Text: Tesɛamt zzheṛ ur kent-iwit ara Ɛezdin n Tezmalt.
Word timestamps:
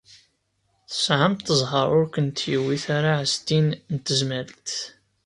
Tesɛamt 0.89 1.47
zzheṛ 1.59 1.89
ur 1.99 2.05
kent-iwit 2.13 2.85
ara 2.97 3.13
Ɛezdin 3.21 3.67
n 3.93 3.95
Tezmalt. 3.97 4.69